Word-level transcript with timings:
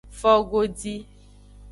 Fogodi. 0.19 0.95